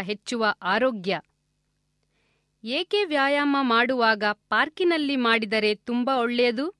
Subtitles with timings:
[0.00, 1.20] ಹೆಚ್ಚುವ ಆರೋಗ್ಯ.
[2.64, 6.74] ಏಕೆ ವ್ಯಾಯಾಮ ಮಾಡುವಾಗ ಪಾರ್ಕಿನಲ್ಲಿ ಮಾಡಿದರೆ ತುಂಬಾ ಒಳ್ಳೆಯದು?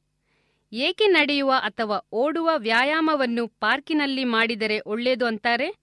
[0.73, 5.75] ಏಕೆ ನಡೆಯುವ ಅಥವಾ ಓಡುವ ವ್ಯಾಯಾಮವನ್ನು ಪಾರ್ಕಿನಲ್ಲಿ ಮಾಡಿದರೆ ಒಳ್ಳೆಯದು ಅಂತಾರೆ?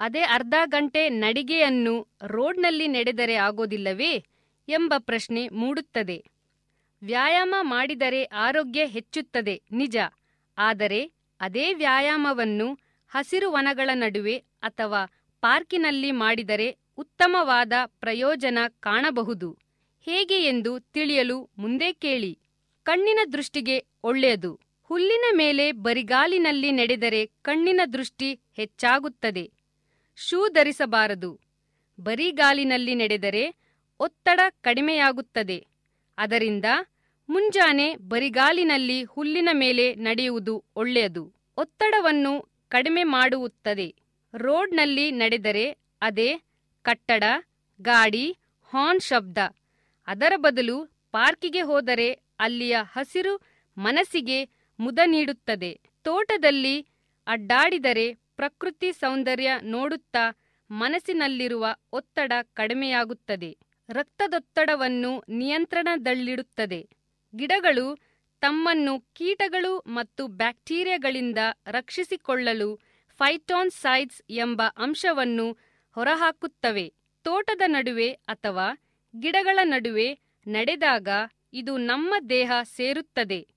[0.00, 4.24] ಅದೇ ಅರ್ಧ ಗಂಟೆ ನಡಿಗೆಯನ್ನು ರೋಡ್ನಲ್ಲಿ ನಡೆದರೆ ಆಗೋದಿಲ್ಲವೇ
[4.68, 6.24] ಎಂಬ ಪ್ರಶ್ನೆ ಮೂಡುತ್ತದೆ.
[7.02, 9.96] ವ್ಯಾಯಾಮ ಮಾಡಿದರೆ ಆರೋಗ್ಯ ಹೆಚ್ಚುತ್ತದೆ, ನಿಜ.
[10.58, 12.78] ಆದರೆ ಅದೇ ವ್ಯಾಯಾಮವನ್ನು
[13.08, 15.04] ಹಸಿರು ವನಗಳ ನಡುವೆ ಅಥವಾ
[15.40, 19.58] ಪಾರ್ಕಿನಲ್ಲಿ ಮಾಡಿದರೆ ಉತ್ತಮವಾದ ಪ್ರಯೋಜನ ಕಾಣಬಹುದು.
[20.00, 22.38] ಹೇಗೆ ಎಂದು ತಿಳಿಯಲು ಮುಂದೆ ಕೇಳಿ.
[22.82, 24.60] ಕಣ್ಣಿನ ದೃಷ್ಟಿಗೆ ಒಳ್ಳೆಯದು.
[24.82, 29.52] ಹುಲ್ಲಿನ ಮೇಲೆ ಬರಿಗಾಲಿನಲ್ಲಿ ನಡೆದರೆ ಕಣ್ಣಿನ ದೃಷ್ಟಿ ಹೆಚ್ಚಾಗುತ್ತದೆ.
[30.16, 31.40] ಶೂ ಧರಿಸಬಾರದು.
[32.00, 33.54] ಬರಿಗಾಲಿನಲ್ಲಿ ನಡೆದರೆ
[34.00, 35.66] ಒತ್ತಡ ಕಡಿಮೆಯಾಗುತ್ತದೆ.
[36.18, 36.64] ಅದರಿಂದ
[37.28, 41.34] ಮುಂಜಾನೆ ಬರಿಗಾಲಿನಲ್ಲಿ ಹುಲ್ಲಿನ ಮೇಲೆ ನಡೆಯುವುದು ಒಳ್ಳೆಯದು.
[41.56, 44.05] ಒತ್ತಡವನ್ನು ಕಡಿಮೆ ಮಾಡುತ್ತದೆ.
[44.36, 46.40] ರೋಡ್ನಲ್ಲಿ ನಡೆದರೆ ಅದೇ
[46.82, 47.24] ಕಟ್ಟಡ,
[47.80, 48.36] ಗಾಡಿ,
[48.72, 49.38] ಹಾರ್ನ್ ಶಬ್ದ.
[50.06, 53.40] ಅದರ ಬದಲು ಪಾರ್ಕಿಗೆ ಹೋದರೆ ಅಲ್ಲಿಯ ಹಸಿರು
[53.78, 54.48] ಮನಸ್ಸಿಗೆ
[54.78, 55.80] ಮುದ ನೀಡುತ್ತದೆ.
[56.02, 56.86] ತೋಟದಲ್ಲಿ
[57.26, 60.24] ಅಡ್ಡಾಡಿದರೆ ಪ್ರಕೃತಿ ಸೌಂದರ್ಯ ನೋಡುತ್ತಾ
[60.70, 63.58] ಮನಸ್ಸಿನಲ್ಲಿರುವ ಒತ್ತಡ ಕಡಿಮೆಯಾಗುತ್ತದೆ.
[63.88, 66.88] ರಕ್ತದೊತ್ತಡವನ್ನು ನಿಯಂತ್ರಣದಲ್ಲಿಡುತ್ತದೆ.
[67.36, 67.98] ಗಿಡಗಳು
[68.40, 72.80] ತಮ್ಮನ್ನು ಕೀಟಗಳು ಮತ್ತು ಬ್ಯಾಕ್ಟೀರಿಯಾಗಳಿಂದ ರಕ್ಷಿಸಿಕೊಳ್ಳಲು
[73.18, 75.58] ಫೈಟೋನ್ಸೈಡ್ಸ್ ಎಂಬ ಅಂಶವನ್ನು
[75.94, 76.94] ಹೊರಹಾಕುತ್ತವೆ.
[77.22, 78.66] ತೋಟದ ನಡುವೆ ಅಥವಾ
[79.20, 81.08] ಗಿಡಗಳ ನಡುವೆ ನಡೆದಾಗ
[81.52, 83.48] ಇದು ನಮ್ಮ ದೇಹ ಸೇರುತ್ತದೆ.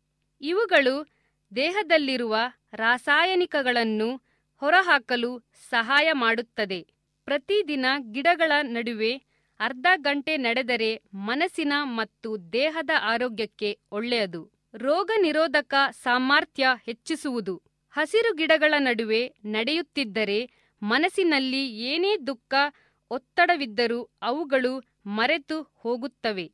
[0.42, 1.08] ಇವುಗಳು
[1.56, 2.38] ದೇಹದಲ್ಲಿರುವ
[2.74, 4.22] ರಾಸಾಯನಿಕಗಳನ್ನು
[4.58, 5.40] ಹೊರಹಾಕಲು
[5.70, 6.88] ಸಹಾಯ ಮಾಡುತ್ತದೆ.
[7.26, 9.24] ಪ್ರತಿದಿನ ಗಿಡಗಳ ನಡುವೆ
[9.60, 14.52] ಅರ್ಧ ಗಂಟೆ ನಡೆದರೆ ಮನಸ್ಸಿನ ಮತ್ತು ದೇಹದ ಆರೋಗ್ಯಕ್ಕೆ ಒಳ್ಳೆಯದು.
[14.74, 17.69] ರೋಗ ನಿರೋಧಕ ಸಾಮರ್ಥ್ಯ ಹೆಚ್ಚಿಸುವುದು.
[17.92, 20.40] ಹಸಿರು ಗಿಡಗಳ ನಡುವೆ ನಡೆಯುತ್ತಿದ್ದರೆ
[20.82, 22.54] ಮನಸ್ಸಿನಲ್ಲಿ ಏನೇ ದುಃಖ
[23.12, 24.74] ಒತ್ತಡವಿದ್ದರೂ ಅವುಗಳು
[25.06, 26.46] ಮರೆತು ಹೋಗುತ್ತವೆ.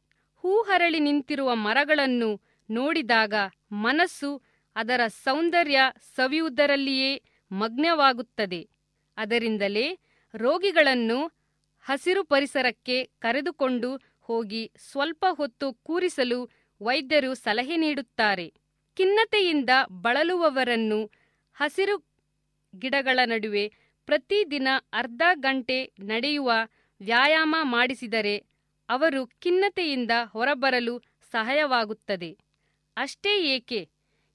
[0.43, 2.29] ಹೂಹರಳಿ ನಿಂತಿರುವ ಮರಗಳನ್ನು
[2.69, 3.33] ನೋಡಿದಾಗ
[3.71, 4.41] ಮನಸ್ಸು
[4.75, 5.79] ಅದರ ಸೌಂದರ್ಯ
[6.15, 7.11] ಸವಿಯುವುದರಲ್ಲಿಯೇ
[7.51, 8.61] ಮಗ್ನವಾಗುತ್ತದೆ.
[9.17, 9.85] ಅದರಿಂದಲೇ
[10.33, 11.19] ರೋಗಿಗಳನ್ನು
[11.85, 13.89] ಹಸಿರು ಪರಿಸರಕ್ಕೆ ಕರೆದುಕೊಂಡು
[14.21, 16.39] ಹೋಗಿ ಸ್ವಲ್ಪ ಹೊತ್ತು ಕೂರಿಸಲು
[16.81, 18.47] ವೈದ್ಯರು ಸಲಹೆ ನೀಡುತ್ತಾರೆ.
[18.97, 19.69] ಖಿನ್ನತೆಯಿಂದ
[20.01, 20.99] ಬಳಲುವವರನ್ನು
[21.55, 21.95] ಹಸಿರು
[22.79, 23.73] ಗಿಡಗಳ ನಡುವೆ
[24.05, 26.51] ಪ್ರತಿದಿನ ಅರ್ಧ ಗಂಟೆ ನಡೆಯುವ
[27.01, 28.35] ವ್ಯಾಯಾಮ ಮಾಡಿಸಿದರೆ
[28.89, 30.99] ಅವರು ಖಿನ್ನತೆಯಿಂದ ಹೊರಬರಲು
[31.31, 32.37] ಸಹಾಯವಾಗುತ್ತದೆ.
[32.97, 33.89] ಅಷ್ಟೇ ಏಕೆ?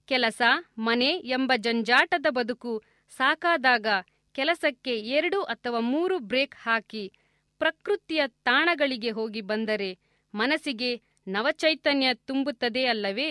[0.04, 0.42] ಕೆಲಸ,
[0.78, 3.86] ಮನೆ ಎಂಬ ಜಂಜಾಟದ ಬದುಕು ಸಾಕಾದಾಗ
[4.34, 7.12] ಕೆಲಸಕ್ಕೆ ಎರಡು ಅಥವಾ ಮೂರು ಬ್ರೇಕ್ ಹಾಕಿ
[7.58, 9.98] ಪ್ರಕೃತಿಯ ತಾಣಗಳಿಗೆ ಹೋಗಿ ಬಂದರೆ
[10.34, 10.90] ಮನಸ್ಸಿಗೆ
[11.28, 13.30] ನವಚೈತನ್ಯ ತುಂಬುತ್ತದೆ ಅಲ್ಲವೇ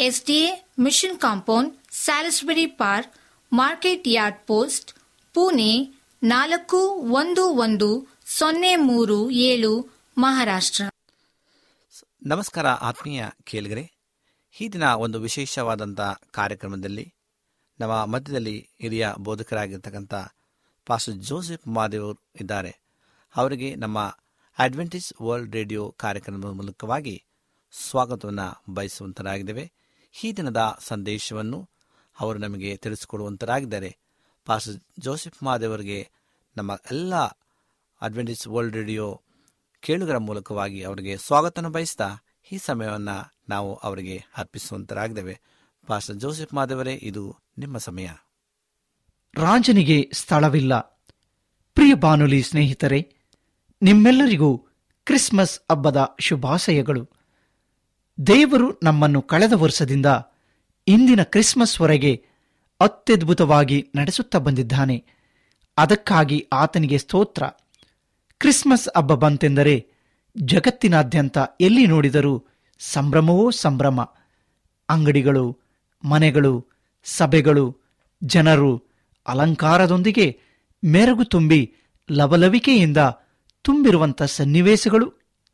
[0.00, 3.14] SDA mission compound, Salisbury Park,
[3.52, 4.92] market yard post,
[5.34, 6.76] Pune ನಾಲ್ಕು
[7.12, 10.84] ಒಂದು ಒಂದು ಸೊನ್ನೆ ಮೂರು ಏಳು, ಮಹಾರಾಷ್ಟ್ರ.
[12.26, 13.92] ನಮಸ್ಕಾರ ಆತ್ಮೀಯ ಕೇಳಿಗರೆ.
[14.60, 17.14] ಈ ದಿನ ಒಂದು ವಿಶೇಷವಾದಂಥ ಕಾರ್ಯಕ್ರಮದಲ್ಲಿ
[17.80, 20.14] ನಮ್ಮ ಮಧ್ಯದಲ್ಲಿ ಹಿರಿಯ ಬೋಧಕರಾಗಿರ್ತಕ್ಕಂಥ
[20.86, 22.80] ಪಾಸ್ಟರ್ ಜೋಸೆಫ್ ಮಾದೇವರು ಇದ್ದಾರೆ.
[23.36, 24.16] ಅವರಿಗೆ ನಮ್ಮ
[24.58, 27.24] ಅಡ್ವೆಂಟೇಜ್ ವರ್ಲ್ಡ್ ರೇಡಿಯೋ ಕಾರ್ಯಕ್ರಮದ ಮೂಲಕವಾಗಿ
[27.72, 29.72] ಸ್ವಾಗತವನ್ನು ಬಯಸುವಂತರಾಗಿದ್ದೇವೆ.
[30.24, 31.68] ಈ ದಿನದ ಸಂದೇಶವನ್ನು
[32.20, 33.96] ಅವರು ನಮಗೆ ತಿಳಿಸಿಕೊಡುವಂತರಾಗಿದ್ದಾರೆ.
[34.44, 34.68] ಪಾಸ್
[34.98, 36.08] ಜೋಸೆಫ್ ಮಾದೇವರಿಗೆ
[36.56, 37.14] ನಮ್ಮ ಎಲ್ಲ
[38.00, 39.20] ಅಡ್ವೆಂಟಿಸ್ ವರ್ಲ್ಡ್ ರೇಡಿಯೋ
[39.80, 42.16] ಕೇಳುಗರ ಮೂಲಕವಾಗಿ ಅವರಿಗೆ ಸ್ವಾಗತವನ್ನು ಬಯಸ್ತಾ
[42.52, 45.40] ಈ ಸಮಯವನ್ನು ನಾವು ಅವರಿಗೆ ಅರ್ಪಿಸುವಂತರಾಗಿದ್ದೇವೆ.
[45.86, 48.08] ಪಾಸ್ ಜೋಸೆಫ್ ಮಾದೇವರೇ ಇದು ನಿಮ್ಮ ಸಮಯ.
[49.34, 50.78] ರಾಜನಿಗೆ ಸ್ಥಳವಿಲ್ಲ.
[51.74, 53.14] ಪ್ರಿಯ ಬಾನುಲಿ ಸ್ನೇಹಿತರೆ,
[53.82, 54.58] ನಿಮ್ಮೆಲ್ಲರಿಗೂ
[55.04, 57.17] ಕ್ರಿಸ್ಮಸ್ ಹಬ್ಬದ ಶುಭಾಶಯಗಳು.
[58.26, 60.06] ದೇವರು ನಮ್ಮನ್ನು ಕಳೆದ ವರ್ಷದಿಂದ
[60.88, 62.24] ಇಂದಿನ ಕ್ರಿಸ್ಮಸ್ವರೆಗೆ
[62.80, 65.04] ಅತ್ಯದ್ಭುತವಾಗಿ ನಡೆಸುತ್ತಾ ಬಂದಿದ್ದಾನೆ.
[65.78, 67.42] ಅದಕ್ಕಾಗಿ ಆತನಿಗೆ ಸ್ತೋತ್ರ.
[68.38, 69.86] ಕ್ರಿಸ್ಮಸ್ ಹಬ್ಬ ಬಂತೆಂದರೆ
[70.42, 72.44] ಜಗತ್ತಿನಾದ್ಯಂತ ಎಲ್ಲಿ ನೋಡಿದರೂ
[72.78, 74.02] ಸಂಭ್ರಮವೋ ಸಂಭ್ರಮ.
[74.88, 75.58] ಅಂಗಡಿಗಳು,
[76.04, 76.66] ಮನೆಗಳು,
[77.04, 77.76] ಸಭೆಗಳು,
[78.22, 78.82] ಜನರು
[79.28, 80.40] ಅಲಂಕಾರದೊಂದಿಗೆ
[80.84, 81.74] ಮೆರಗು ತುಂಬಿ
[82.10, 82.96] ಲವಲವಿಕೆಯಿಂದ
[83.62, 85.12] ತುಂಬಿರುವಂಥ ಸನ್ನಿವೇಶಗಳು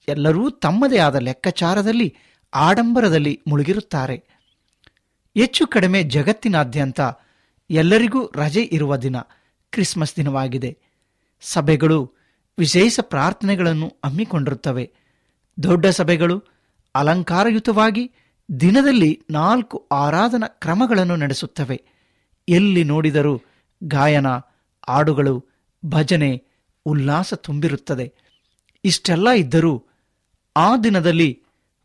[0.08, 2.14] ಎಲ್ಲರೂ ತಮ್ಮದೇ ಆದ ಲೆಕ್ಕಾಚಾರದಲ್ಲಿ
[2.54, 4.24] ಆಡಂಬರದಲ್ಲಿ ಮುಳುಗಿರುತ್ತಾರೆ.
[5.38, 7.00] ಹೆಚ್ಚು ಕಡಿಮೆ ಜಗತ್ತಿನಾದ್ಯಂತ
[7.70, 9.16] ಎಲ್ಲರಿಗೂ ರಜೆ ಇರುವ ದಿನ,
[9.70, 10.78] ಕ್ರಿಸ್ಮಸ್ ದಿನವಾಗಿದೆ.
[11.40, 12.12] ಸಭೆಗಳು
[12.58, 14.92] ವಿಶೇಷ ಪ್ರಾರ್ಥನೆಗಳನ್ನು ಹಮ್ಮಿಕೊಂಡಿರುತ್ತವೆ.
[15.62, 16.42] ದೊಡ್ಡ ಸಭೆಗಳು
[16.94, 18.12] ಅಲಂಕಾರಯುತವಾಗಿ
[18.60, 21.82] ದಿನದಲ್ಲಿ ನಾಲ್ಕು ಆರಾಧನಾ ಕ್ರಮಗಳನ್ನು ನಡೆಸುತ್ತವೆ.
[22.48, 23.42] ಎಲ್ಲಿ ನೋಡಿದರೂ
[23.84, 24.26] ಗಾಯನ,
[24.88, 25.44] ಹಾಡುಗಳು,
[25.84, 26.44] ಭಜನೆ,
[26.86, 28.14] ಉಲ್ಲಾಸ ತುಂಬಿರುತ್ತದೆ.
[28.84, 29.84] ಇಷ್ಟೆಲ್ಲ ಇದ್ದರೂ
[30.56, 31.40] ಆ ದಿನದಲ್ಲಿ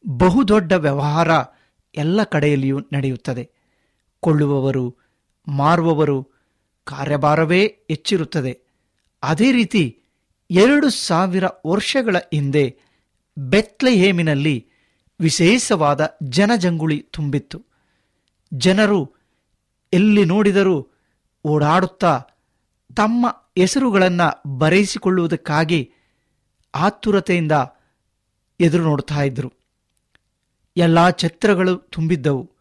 [0.08, 1.30] ಬಹುದೊಡ್ಡ ವ್ಯವಹಾರ
[1.96, 3.52] ಎಲ್ಲ ಕಡೆಯಲ್ಲಿಯೂ ನಡೆಯುತ್ತದೆ.
[4.20, 4.96] ಕೊಳ್ಳುವವರು,
[5.48, 6.28] ಮಾರುವವರು
[6.84, 8.60] ಕಾರ್ಯಭಾರವೇ ಹೆಚ್ಚಿರುತ್ತದೆ.
[9.24, 10.00] ಅದೇ ರೀತಿ
[10.52, 12.78] ಎರಡು ಸಾವಿರ ವರ್ಷಗಳ ಹಿಂದೆ
[13.38, 14.68] ಬೆತ್ಲೆಹೇಮಿನಲ್ಲಿ
[15.22, 17.66] ವಿಶೇಷವಾದ ಜನಜಂಗುಳಿ ತುಂಬಿತ್ತು.
[18.54, 19.14] ಜನರು
[19.94, 20.88] ಎಲ್ಲಿ ನೋಡಿದರೂ
[21.46, 22.22] ಓಡಾಡುತ್ತಾ
[22.96, 25.92] ತಮ್ಮ ಹೆಸರುಗಳನ್ನು ಬರೆಯಿಸಿಕೊಳ್ಳುವುದಕ್ಕಾಗಿ
[26.76, 27.52] ಆತುರತೆಯಿಂದ
[28.60, 29.59] ಎದುರು ನೋಡ್ತಾ ಇದ್ದರು.
[30.78, 32.52] ಎಲ್ಲ ಛತ್ರಗಳು ತುಂಬಿದ್ದವು.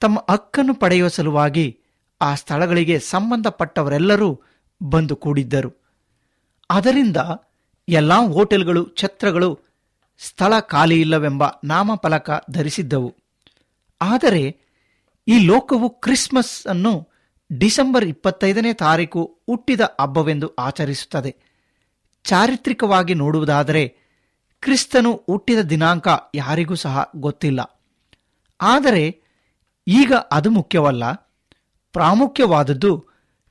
[0.00, 1.78] ತಮ್ಮ ಹಕ್ಕನ್ನು ಪಡೆಯುವ ಸಲುವಾಗಿ
[2.20, 4.40] ಆ ಸ್ಥಳಗಳಿಗೆ ಸಂಬಂಧಪಟ್ಟವರೆಲ್ಲರೂ
[4.82, 5.82] ಬಂದು ಕೂಡಿದ್ದರು.
[6.70, 7.16] ಅದರಿಂದ
[7.88, 9.60] ಎಲ್ಲ ಹೋಟೆಲ್ಗಳು, ಛತ್ರಗಳು
[10.18, 13.14] ಸ್ಥಳ ಖಾಲಿ ಇಲ್ಲವೆಂಬ ನಾಮಫಲಕ ಧರಿಸಿದ್ದವು.
[14.02, 14.56] ಆದರೆ
[15.28, 17.08] ಈ ಲೋಕವು ಕ್ರಿಸ್ಮಸ್ ಅನ್ನು
[17.58, 21.36] ಡಿಸೆಂಬರ್ ಇಪ್ಪತ್ತೈದನೇ ತಾರೀಕು ಹುಟ್ಟಿದ ಹಬ್ಬವೆಂದು ಆಚರಿಸುತ್ತದೆ.
[22.24, 23.96] ಚಾರಿತ್ರಿಕವಾಗಿ ನೋಡುವುದಾದರೆ
[24.62, 27.80] ಕ್ರಿಸ್ತನು ಹುಟ್ಟಿದ ದಿನಾಂಕ ಯಾರಿಗೂ ಸಹ ಗೊತ್ತಿಲ್ಲ.
[28.60, 29.22] ಆದರೆ
[29.88, 31.12] ಈಗ ಅದು ಮುಖ್ಯವಲ್ಲ.
[31.92, 33.06] ಪ್ರಾಮುಖ್ಯವಾದದ್ದು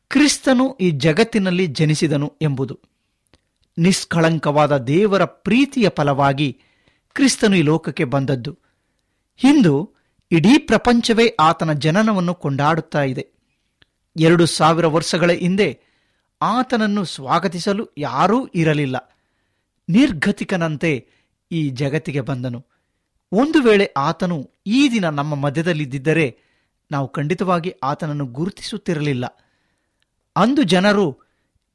[0.10, 2.80] ಕ್ರಿಸ್ತನು ಈ ಜಗತ್ತಿನಲ್ಲಿ ಜನಿಸಿದನು ಎಂಬುದು.
[3.78, 6.62] ನಿಷ್ಕಳಂಕವಾದ ದೇವರ ಪ್ರೀತಿಯ ಫಲವಾಗಿ
[7.14, 8.58] ಕ್ರಿಸ್ತನು ಈ ಲೋಕಕ್ಕೆ ಬಂದದ್ದು.
[9.44, 9.94] ಇಂದು
[10.32, 13.28] ಇಡೀ ಪ್ರಪಂಚವೇ ಆತನ ಜನನವನ್ನು ಕೊಂಡಾಡುತ್ತಾ ಇದೆ.
[14.20, 15.80] ಎರಡು ಸಾವಿರ ವರ್ಷಗಳ ಹಿಂದೆ
[16.42, 19.08] ಆತನನ್ನು ಸ್ವಾಗತಿಸಲು ಯಾರೂ ಇರಲಿಲ್ಲ.
[19.92, 21.08] ನಿರ್ಗತಿಕನಂತೆ
[21.52, 22.66] ಈ ಜಗತ್ತಿಗೆ ಬಂದನು.
[23.32, 26.38] ಒಂದು ವೇಳೆ ಆತನು ಈ ದಿನ ನಮ್ಮ ಮಧ್ಯದಲ್ಲಿದ್ದರೆ
[26.92, 29.26] ನಾವು ಖಂಡಿತವಾಗಿ ಆತನನ್ನು ಗುರುತಿಸುತ್ತಿರಲಿಲ್ಲ.
[30.36, 31.20] ಅಂದು ಜನರು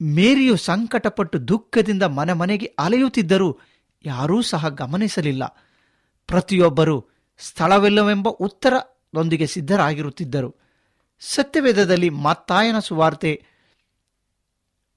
[0.02, 3.58] ಮೇರಿಯು ಸಂಕಟಪಟ್ಟು ದುಃಖದಿಂದ ಮನೆ ಮನೆಗೆ ಅಲೆಯುತ್ತಿದ್ದರೂ
[4.06, 5.44] ಯಾರೂ ಸಹ ಗಮನಿಸಲಿಲ್ಲ.
[6.26, 7.06] ಪ್ರತಿಯೊಬ್ಬರು
[7.38, 10.56] ಸ್ಥಳವಿಲ್ಲವೆಂಬ ಉತ್ತರದೊಂದಿಗೆ ಸಿದ್ಧರಾಗಿರುತ್ತಿದ್ದರು.
[11.20, 13.44] ಸತ್ಯವೇದದಲ್ಲಿ ಮತ್ತಾಯನ ಸುವಾರ್ತೆ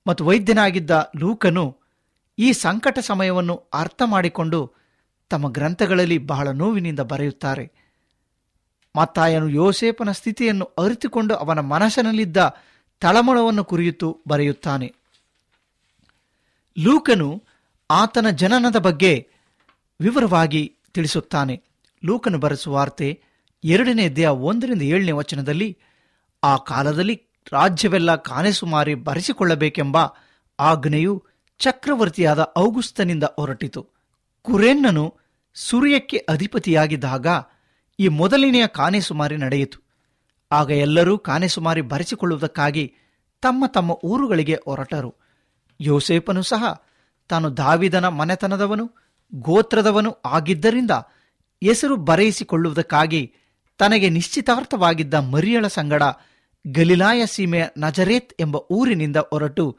[0.07, 1.78] ಮತ್ತು ವೈದ್ಯನಾಗಿದ್ದ ಲೂಕನು
[2.39, 4.71] ಈ ಸಂಕಟ ಸಮಯವನ್ನು ಅರ್ಥ ಮಾಡಿಕೊಂಡು
[5.29, 7.71] ತಮ್ಮ ಗ್ರಂಥಗಳಲ್ಲಿ ಬಹಳ ನೋವಿನಿಂದ ಬರೆಯುತ್ತಾರೆ.
[8.95, 12.55] ಮತ್ತಾಯನು ಯೋಸೇಪನ ಸ್ಥಿತಿಯನ್ನು ಅರಿತುಕೊಂಡು ಅವನ ಮನಸ್ಸಿನಲ್ಲಿದ್ದ
[12.99, 14.93] ತಳಮಳವನ್ನು ಕುರಿತು ಬರೆಯುತ್ತಾನೆ.
[16.79, 17.43] ಲೂಕನು
[17.91, 19.27] ಆತನ ಜನನದ ಬಗ್ಗೆ
[20.01, 21.63] ವಿವರವಾಗಿ ತಿಳಿಸುತ್ತಾನೆ.
[22.05, 23.21] ಲೂಕನು ಬರೆಸುವ ವಾರ್ತೆ
[23.63, 25.77] ಎರಡನೇ ದೇಹ ಒಂದರಿಂದ ಏಳನೇ ವಚನದಲ್ಲಿ,
[26.43, 29.97] ಆ ಕಾಲದಲ್ಲಿ ರಾಜ್ಯವೆಲ್ಲ ಕಾನೆಸುಮಾರಿ ಬರೆಸಿಕೊಳ್ಳಬೇಕೆಂಬ
[30.59, 31.23] ಆಜ್ಞೆಯು
[31.59, 33.87] ಚಕ್ರವರ್ತಿಯಾದ ಔಗುಸ್ತನಿಂದ ಹೊರಟಿತು.
[34.41, 35.15] ಕುರೆನ್ನನು
[35.53, 37.27] ಸೂರ್ಯಕ್ಕೆ ಅಧಿಪತಿಯಾಗಿದ್ದಾಗ
[37.99, 39.79] ಈ ಮೊದಲನೆಯ ಕಾನೆಸುಮಾರಿ ನಡೆಯಿತು.
[40.51, 42.93] ಆಗ ಎಲ್ಲರೂ ಕಾನೆಸುಮಾರಿ ಬರೆಸಿಕೊಳ್ಳುವುದಕ್ಕಾಗಿ
[43.41, 45.15] ತಮ್ಮ ತಮ್ಮ ಊರುಗಳಿಗೆ ಹೊರಟರು.
[45.81, 46.63] ಯೋಸೇಪನು ಸಹ
[47.29, 48.91] ತಾನು ದಾವಿದನ ಮನೆತನದವನು,
[49.35, 50.91] ಗೋತ್ರದವನು ಆಗಿದ್ದರಿಂದ
[51.63, 53.33] ಹೆಸರು ಬರೆಯಿಸಿಕೊಳ್ಳುವುದಕ್ಕಾಗಿ
[53.77, 56.03] ತನಗೆ ನಿಶ್ಚಿತಾರ್ಥವಾಗಿದ್ದ ಮರಿಯಳ ಸಂಗಡ
[56.67, 59.77] ಗಲಿಲಾಯ ಸೀಮೆಯ ನಜರೇತ್ ಎಂಬ ಊರಿನಿಂದ ಹೊರಟು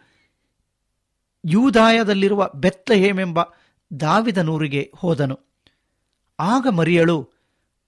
[1.45, 3.39] ಯೂದಾಯದಲ್ಲಿರುವ ಬೆತ್ತಹೇಮೆಂಬ
[4.01, 5.41] ದಾವಿದನೂರಿಗೆ ಹೋದನು.
[6.41, 7.31] ಆಗ ಮರಿಯಳು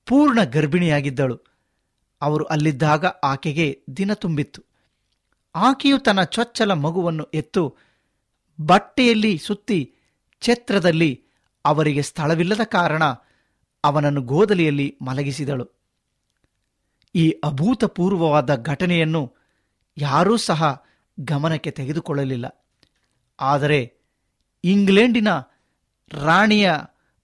[0.06, 1.40] ಪೂರ್ಣ ಗರ್ಭಿಣಿಯಾಗಿದ್ದಳು.
[2.22, 4.62] ಅವರು ಅಲ್ಲಿದ್ದಾಗ ಆಕೆಗೆ ದಿನ ತುಂಬಿತ್ತು.
[5.54, 7.76] ಆಕೆಯು ತನ್ನ ಚೊಚ್ಚಲ ಮಗುವನ್ನು ಎತ್ತು
[8.60, 9.94] ಬಟ್ಟೆಯಲ್ಲಿ ಸುತ್ತಿ
[10.40, 11.24] ಛತ್ರದಲ್ಲಿ
[11.64, 13.04] ಅವರಿಗೆ ಸ್ಥಳವಿಲ್ಲದ ಕಾರಣ
[13.84, 15.68] ಅವನನ್ನು ಗೋದಲಿಯಲ್ಲಿ ಮಲಗಿಸಿದಳು.
[17.14, 19.34] ಈ ಅಭೂತಪೂರ್ವವಾದ ಘಟನೆಯನ್ನು
[19.98, 20.84] ಯಾರೂ ಸಹ
[21.20, 22.61] ಗಮನಕ್ಕೆ ತೆಗೆದುಕೊಳ್ಳಲಿಲ್ಲ.
[23.42, 23.94] ಆದರೆ
[24.64, 25.28] ಇಂಗ್ಲೆಂಡಿನ
[26.12, 26.72] ರಾಣಿಯ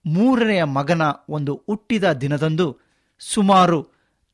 [0.06, 2.78] ಮೂರನೆಯ ಮಗನ ಒಂದು ಹುಟ್ಟಿದ ದಿನದಂದು
[3.18, 3.88] ಸುಮಾರು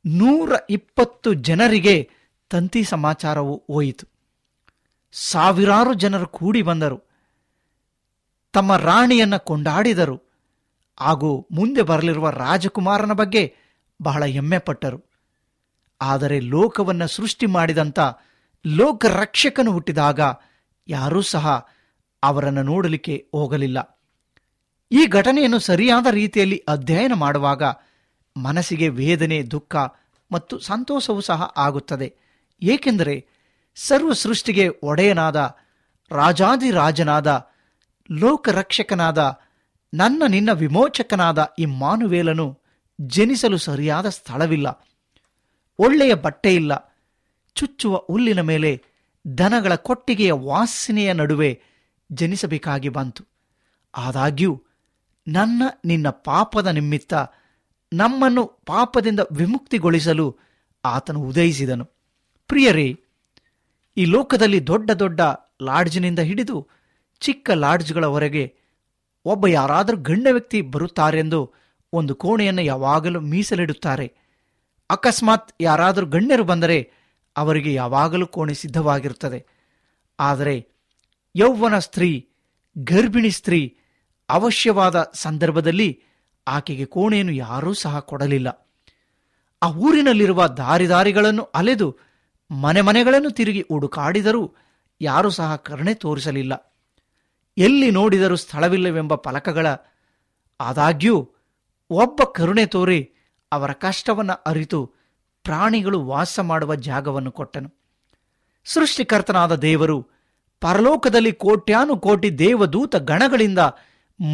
[0.07, 2.11] ನೂರ ಇಪ್ಪತ್ತು ಜನರಿಗೆ
[2.50, 4.07] ತಂತಿ ಸಮಾಚಾರವು ಹೋಯಿತು.
[5.12, 7.03] ಸಾವಿರಾರು ಜನರು ಕೂಡಿ ಬಂದರು.
[8.53, 10.23] ತಮ್ಮ ರಾಣಿಯನ್ನು ಕೊಂಡಾಡಿದರು.
[11.00, 13.57] ಹಾಗೂ ಮುಂದೆ ಬರಲಿರುವ ರಾಜಕುಮಾರನ ಬಗ್ಗೆ
[14.03, 15.05] ಬಹಳ ಹೆಮ್ಮೆಪಟ್ಟರು.
[16.03, 18.00] ಆದರೆ ಲೋಕವನ್ನು ಸೃಷ್ಟಿ ಮಾಡಿದಂಥ
[18.67, 20.21] ಲೋಕರಕ್ಷಕನು ಹುಟ್ಟಿದಾಗ
[20.88, 21.74] ಯಾರೂ ಸಹ
[22.25, 24.00] ಅವರನ್ನು ನೋಡಲಿಕ್ಕೆ ಹೋಗಲಿಲ್ಲ.
[24.93, 27.62] ಈ ಘಟನೆಯನ್ನು ಸರಿಯಾದ ರೀತಿಯಲ್ಲಿ ಅಧ್ಯಯನ ಮಾಡುವಾಗ
[28.37, 29.76] ಮನಸ್ಸಿಗೆ ವೇದನೆ, ದುಃಖ
[30.33, 32.14] ಮತ್ತು ಸಂತೋಷವೂ ಸಹ ಆಗುತ್ತದೆ.
[32.62, 33.26] ಏಕೆಂದರೆ
[33.75, 35.57] ಸರ್ವ ಸೃಷ್ಟಿಗೆ ಒಡೆಯನಾದ
[36.11, 37.50] ರಾಜಾದಿರಾಜನಾದ
[38.11, 39.40] ಲೋಕರಕ್ಷಕನಾದ,
[39.95, 42.61] ನನ್ನ ನಿನ್ನ ವಿಮೋಚಕನಾದ ಈ ಮಾನುವೇಲನು
[43.00, 44.87] ಜನಿಸಲು ಸರಿಯಾದ ಸ್ಥಳವಿಲ್ಲ.
[45.78, 46.95] ಒಳ್ಳೆಯ ಬಟ್ಟೆ ಇಲ್ಲ.
[47.54, 48.83] ಚುಚ್ಚುವ ಹುಲ್ಲಿನ ಮೇಲೆ
[49.38, 51.62] ದನಗಳ ಕೊಟ್ಟಿಗೆಯ ವಾಸನೆಯ ನಡುವೆ
[52.12, 53.25] ಜನಿಸಬೇಕಾಗಿ ಬಂತು.
[53.96, 54.62] ಆದಾಗ್ಯೂ,
[55.28, 57.14] ನನ್ನ, ನಿನ್ನ ಪಾಪದ ನಿಮಿತ್ತ
[57.92, 60.37] ನಮ್ಮನ್ನು ಪಾಪದಿಂದ ವಿಮುಕ್ತಿಗೊಳಿಸಲು
[60.84, 61.84] ಆತನು ಉದಯಿಸಿದನು.
[62.49, 63.00] ಪ್ರಿಯರೇ,
[63.96, 65.20] ಈ ಲೋಕದಲ್ಲಿ ದೊಡ್ಡ ದೊಡ್ಡ
[65.62, 66.68] ಲಾಡ್ಜ್ನಿಂದ ಹಿಡಿದು
[67.20, 68.56] ಚಿಕ್ಕ ಲಾಡ್ಜ್ಗಳವರೆಗೆ
[69.25, 71.52] ಒಬ್ಬ ಯಾರಾದರೂ ಗಣ್ಯ ವ್ಯಕ್ತಿ ಬರುತ್ತಾರೆಂದು
[71.92, 74.12] ಒಂದು ಕೋಣೆಯನ್ನು ಯಾವಾಗಲೂ ಮೀಸಲಿಡುತ್ತಾರೆ.
[74.90, 76.90] ಅಕಸ್ಮಾತ್ ಯಾರಾದರೂ ಗಣ್ಯರು ಬಂದರೆ
[77.37, 79.46] ಅವರಿಗೆ ಯಾವಾಗಲೂ ಕೋಣೆ ಸಿದ್ಧವಾಗಿರುತ್ತದೆ.
[80.20, 80.68] ಆದರೆ
[81.37, 82.29] ಯೌವನ ಸ್ತ್ರೀ,
[82.79, 83.76] ಗರ್ಭಿಣಿ ಸ್ತ್ರೀ
[84.29, 86.03] ಅವಶ್ಯವಾದ ಸಂದರ್ಭದಲ್ಲಿ
[86.47, 88.69] ಆಕೆಗೆ ಕೋಣೆಯನ್ನು ಯಾರೂ ಸಹ ಕೊಡಲಿಲ್ಲ.
[89.62, 91.99] ಆ ಊರಿನಲ್ಲಿರುವ ದಾರಿದಾರಿಗಳನ್ನು ಅಲೆದು
[92.50, 94.55] ಮನೆ ಮನೆಗಳನ್ನು ತಿರುಗಿ ಹುಡುಕಾಡಿದರೂ
[95.00, 96.75] ಯಾರೂ ಸಹ ಕರುಣೆ ತೋರಿಸಲಿಲ್ಲ.
[97.57, 99.67] ಎಲ್ಲಿ ನೋಡಿದರೂ ಸ್ಥಳವಿಲ್ಲವೆಂಬ ಫಲಕಗಳ
[100.61, 101.35] ಆದಾಗ್ಯೂ
[101.91, 103.11] ಒಬ್ಬ ಕರುಣೆ ತೋರಿ
[103.53, 104.87] ಅವರ ಕಷ್ಟವನ್ನು ಅರಿತು
[105.43, 107.71] ಪ್ರಾಣಿಗಳು ವಾಸ ಮಾಡುವ ಜಾಗವನ್ನು ಕೊಟ್ಟನು.
[108.64, 110.13] ಸೃಷ್ಟಿಕರ್ತನಾದ ದೇವರು
[110.64, 113.59] ಪರಲೋಕದಲ್ಲಿ ಕೋಟ್ಯಾನು ಕೋಟಿ ದೇವದೂತ ಗಣಗಳಿಂದ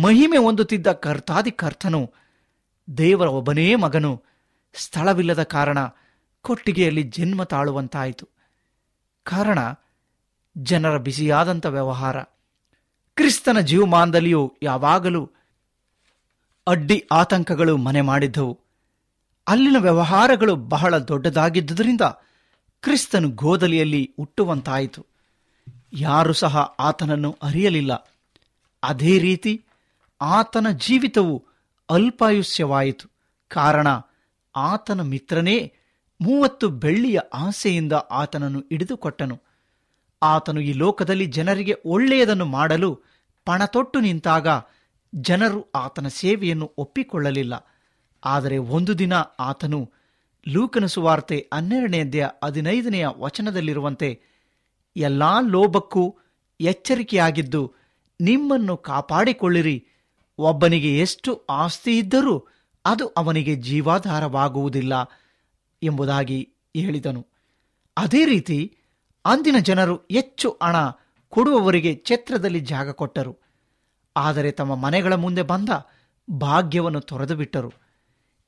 [0.00, 2.12] ಮಹಿಮೆ ಹೊಂದುತ್ತಿದ್ದ ಕರ್ತಾದಿ ಕರ್ತನು.
[2.98, 4.22] ದೇವರ ಒಬ್ಬನೇ ಮಗನು.
[4.74, 5.78] ಸ್ಥಳವಿಲ್ಲದ ಕಾರಣ
[6.42, 8.28] ಕೊಟ್ಟಿಗೆಯಲ್ಲಿ ಜನ್ಮ ತಾಳುವಂತಾಯಿತು.
[9.24, 9.58] ಕಾರಣ,
[10.58, 12.22] ಜನರ ಬಿಸಿಯಾದಂಥ ವ್ಯವಹಾರ.
[13.14, 15.30] ಕ್ರಿಸ್ತನ ಜೀವಮಾನದಲ್ಲಿಯೂ ಯಾವಾಗಲೂ
[16.66, 18.58] ಅಡ್ಡಿ ಆತಂಕಗಳು ಮನೆ ಮಾಡಿದ್ದವು.
[19.48, 22.00] ಅಲ್ಲಿನ ವ್ಯವಹಾರಗಳು ಬಹಳ ದೊಡ್ಡದಾಗಿದ್ದುದರಿಂದ
[22.82, 25.09] ಕ್ರಿಸ್ತನು ಗೋದಲಿಯಲ್ಲಿ ಹುಟ್ಟುವಂತಾಯಿತು.
[25.92, 28.10] ಯಾರು ಸಹ ಆತನನ್ನು ಅರಿಯಲಿಲ್ಲ.
[28.82, 29.64] ಅದೇ ರೀತಿ
[30.20, 31.44] ಆತನ ಜೀವಿತವು
[31.90, 33.10] ಅಲ್ಪಾಯುಷ್ಯವಾಯಿತು.
[33.48, 33.86] ಕಾರಣ
[34.56, 35.72] ಆತನ ಮಿತ್ರನೇ
[36.20, 39.42] ಮೂವತ್ತು ಬೆಳ್ಳಿಯ ಆಸೆಯಿಂದ ಆತನನ್ನು ಹಿಡಿದುಕೊಟ್ಟನು.
[40.22, 43.00] ಆತನು ಈ ಲೋಕದಲ್ಲಿ ಜನರಿಗೆ ಒಳ್ಳೆಯದನ್ನು ಮಾಡಲು
[43.44, 44.48] ಪಣತೊಟ್ಟು ನಿಂತಾಗ
[45.14, 47.74] ಜನರು ಆತನ ಸೇವೆಯನ್ನು ಒಪ್ಪಿಕೊಳ್ಳಲಿಲ್ಲ.
[48.24, 49.92] ಆದರೆ ಒಂದು ದಿನ ಆತನು
[50.48, 54.29] ಲೂಕನ ಸುವಾರ್ತೆ ಅಧ್ಯಾಯ ಹದಿನೈದನೆಯ ವಚನದಲ್ಲಿರುವಂತೆ
[54.96, 56.18] ಎಲ್ಲಾ ಲೋಭಕ್ಕೂ
[56.60, 57.74] ಎಚ್ಚರಿಕೆಯಾಗಿದ್ದು
[58.20, 59.86] ನಿಮ್ಮನ್ನು ಕಾಪಾಡಿಕೊಳ್ಳಿರಿ.
[60.38, 62.46] ಒಬ್ಬನಿಗೆ ಎಷ್ಟು ಆಸ್ತಿ ಇದ್ದರೂ
[62.84, 65.10] ಅದು ಅವನಿಗೆ ಜೀವಾಧಾರವಾಗುವುದಿಲ್ಲ
[65.82, 67.26] ಎಂಬುದಾಗಿ ಹೇಳಿದನು.
[67.96, 68.76] ಅದೇ ರೀತಿ
[69.24, 70.76] ಅಂದಿನ ಜನರು ಹೆಚ್ಚು ಹಣ
[71.28, 73.36] ಕೊಡುವವರಿಗೆ ಛತ್ರದಲ್ಲಿ ಜಾಗ ಕೊಟ್ಟರು.
[74.16, 75.68] ಆದರೆ ತಮ್ಮ ಮನೆಗಳ ಮುಂದೆ ಬಂದ
[76.30, 77.72] ಭಾಗ್ಯವನ್ನು ತೊರೆದು ಬಿಟ್ಟರು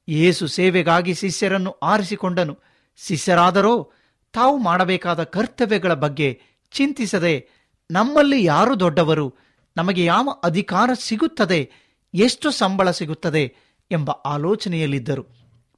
[0.09, 2.59] ಯೇಸು ಸೇವೆಗಾಗಿ ಶಿಷ್ಯರನ್ನು ಆರಿಸಿಕೊಂಡನು.
[2.97, 3.93] ಶಿಷ್ಯರಾದರೋ
[4.33, 7.49] ತಾವು ಮಾಡಬೇಕಾದ ಕರ್ತವ್ಯಗಳ ಬಗ್ಗೆ ಚಿಂತಿಸದೆ
[7.91, 9.35] ನಮ್ಮಲ್ಲಿ ಯಾರು ದೊಡ್ಡವರು,
[9.77, 11.73] ನಮಗೆ ಯಾವ ಅಧಿಕಾರ ಸಿಗುತ್ತದೆ,
[12.15, 13.57] ಎಷ್ಟು ಸಂಬಳ ಸಿಗುತ್ತದೆ
[13.91, 15.23] ಎಂಬ ಆಲೋಚನೆಯಲ್ಲಿದ್ದರು.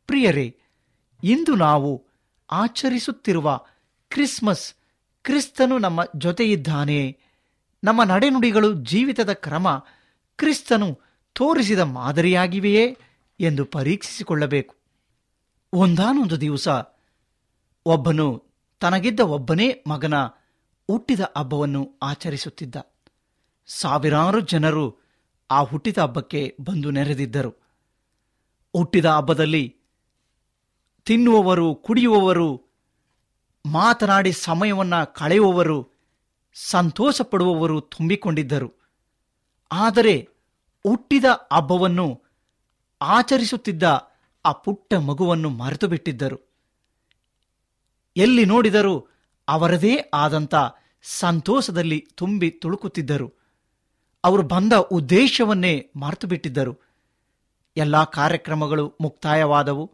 [0.07, 0.57] ಪ್ರಿಯರೇ,
[1.25, 2.07] ಇಂದು ನಾವು
[2.51, 3.61] ಆಚರಿಸುತ್ತಿರುವ
[4.09, 4.75] ಕ್ರಿಸ್ಮಸ್
[5.23, 7.19] ಕ್ರಿಸ್ತನು ನಮ್ಮ ಜೊತೆಯಿದ್ದಾನೆ.
[7.85, 9.85] ನಮ್ಮ ನಡೆನುಡಿಗಳು ಜೀವಿತದ ಕ್ರಮ
[10.37, 11.01] ಕ್ರಿಸ್ತನು
[11.33, 12.99] ತೋರಿಸಿದ ಮಾದರಿಯಾಗಿವೆಯೇ
[13.41, 14.77] ಎಂದು ಪರೀಕ್ಷಿಸಿಕೊಳ್ಳಬೇಕು.
[15.73, 16.69] ಒಂದಾನೊಂದು ದಿವಸ
[17.87, 18.44] ಒಬ್ಬನು
[18.85, 20.15] ತನಗಿದ್ದ ಒಬ್ಬನೇ ಮಗನ
[20.87, 22.77] ಹುಟ್ಟಿದ ಹಬ್ಬವನ್ನು ಆಚರಿಸುತ್ತಿದ್ದ.
[23.67, 24.97] ಸಾವಿರಾರು ಜನರು
[25.51, 27.51] ಆ ಹುಟ್ಟಿದ ಹಬ್ಬಕ್ಕೆ ಬಂದು ನೆರೆದಿದ್ದರು.
[28.77, 29.77] ಹುಟ್ಟಿದ ಹಬ್ಬದಲ್ಲಿ
[31.05, 32.63] ತಿನ್ನುವವರು, ಕುಡಿಯುವವರು,
[33.67, 35.89] ಮಾತನಾಡಿ ಸಮಯವನ್ನು ಕಳೆಯುವವರು
[36.55, 38.73] ಸಂತೋಷ ಪಡುವವರು ತುಂಬಿಕೊಂಡಿದ್ದರು.
[39.73, 40.29] ಆದರೆ
[40.83, 42.23] ಹುಟ್ಟಿದ ಹಬ್ಬವನ್ನು
[43.03, 43.83] ಆಚರಿಸುತ್ತಿದ್ದ
[44.45, 46.54] ಆ ಪುಟ್ಟ ಮಗುವನ್ನು ಮರೆತು ಬಿಟ್ಟಿದ್ದರು
[48.17, 49.09] ಎಲ್ಲಿ ನೋಡಿದರೂ
[49.49, 50.55] ಅವರದೇ ಆದಂಥ
[51.03, 53.33] ಸಂತೋಷದಲ್ಲಿ ತುಂಬಿ ತುಳುಕುತ್ತಿದ್ದರು.
[54.25, 56.83] ಅವರು ಬಂದ ಉದ್ದೇಶವನ್ನೇ ಮರೆತು
[57.77, 59.91] ಎಲ್ಲ ಕಾರ್ಯಕ್ರಮಗಳು ಮುಕ್ತಾಯವಾದವು.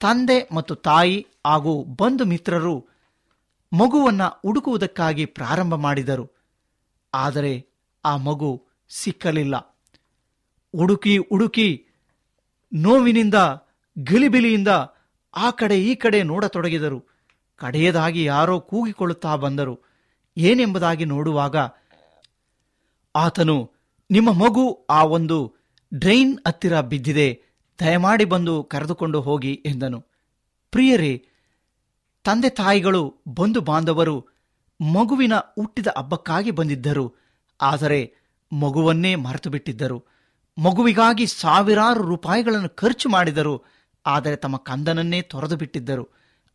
[0.00, 2.78] ತಂದೆ ಮತ್ತು ತಾಯಿ ಹಾಗೂ ಬಂಧು ಮಿತ್ರರು
[3.72, 6.30] ಮಗುವನ್ನ ಹುಡುಕುವುದಕ್ಕಾಗಿ ಪ್ರಾರಂಭ ಮಾಡಿದರು.
[7.14, 7.66] ಆದರೆ
[8.04, 9.56] ಆ ಮಗು ಸಿಕ್ಕಲಿಲ್ಲ.
[10.76, 11.86] ಹುಡುಕಿ ಹುಡುಕಿ
[12.72, 13.34] ನೋವಿನಿಂದ,
[14.02, 14.68] ಗಿಲಿಬಿಲಿಯಿಂದ
[15.36, 17.15] ಆ ಕಡೆ ಈ ಕಡೆ ನೋಡತೊಡಗಿದರು.
[17.60, 19.74] ಕಡೆಯದಾಗಿ ಯಾರೋ ಕೂಗಿಕೊಳ್ಳುತ್ತಾ ಬಂದರು.
[20.36, 21.56] ಏನೆಂಬುದಾಗಿ ನೋಡುವಾಗ
[23.14, 23.56] ಆತನು,
[24.10, 25.38] ನಿಮ್ಮ ಮಗು ಆ ಒಂದು
[25.92, 27.28] ಡ್ರೈನ್ ಹತ್ತಿರ ಬಿದ್ದಿದೆ,
[27.78, 30.00] ದಯಮಾಡಿ ಬಂದು ಕರೆದುಕೊಂಡು ಹೋಗಿ ಎಂದನು.
[30.72, 31.12] ಪ್ರಿಯರೇ,
[32.24, 33.02] ತಂದೆ ತಾಯಿಗಳು
[33.38, 34.16] ಬಂಧು ಬಾಂಧವರು
[34.80, 37.06] ಮಗುವಿನ ಹುಟ್ಟಿದ ಹಬ್ಬಕ್ಕಾಗಿ ಬಂದಿದ್ದರು,
[37.60, 38.00] ಆದರೆ
[38.52, 39.98] ಮಗುವನ್ನೇ ಮರೆತು ಬಿಟ್ಟಿದ್ದರು
[40.58, 43.54] ಮಗುವಿಗಾಗಿ ಸಾವಿರಾರು ರೂಪಾಯಿಗಳನ್ನು ಖರ್ಚು ಮಾಡಿದರು,
[44.04, 46.04] ಆದರೆ ತಮ್ಮ ಕಂದನನ್ನೇ ತೊರೆದು ಬಿಟ್ಟಿದ್ದರು